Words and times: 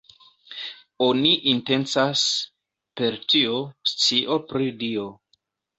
Oni 1.07 1.33
intencas 1.51 2.25
per 3.01 3.21
tio 3.35 3.63
"scio 3.95 4.43
pri 4.53 4.77
Dio". 4.85 5.11